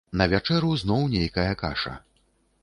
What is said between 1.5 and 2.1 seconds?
каша.